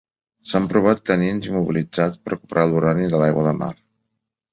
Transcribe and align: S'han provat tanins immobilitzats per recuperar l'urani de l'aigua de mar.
S'han 0.51 0.63
provat 0.69 1.03
tanins 1.09 1.49
immobilitzats 1.49 2.21
per 2.23 2.33
recuperar 2.33 2.65
l'urani 2.71 3.11
de 3.13 3.21
l'aigua 3.25 3.45
de 3.49 3.53
mar. 3.61 3.69